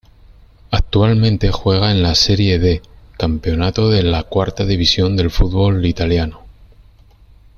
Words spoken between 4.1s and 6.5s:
cuarta división del fútbol italiano.